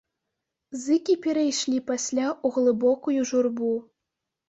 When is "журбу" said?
3.33-3.73